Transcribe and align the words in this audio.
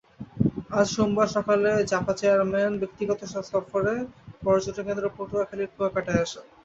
আজ 0.71 0.87
সোমবার 0.93 1.27
সকালে 1.35 1.71
জাপা 1.91 2.13
চেয়ারম্যান 2.19 2.73
ব্যক্তিগত 2.81 3.19
সফরে 3.45 3.95
পর্যটনকেন্দ্র 4.43 5.05
পটুয়াখালীর 5.17 5.71
কুয়াকাটায় 5.73 6.23
আসেন। 6.25 6.45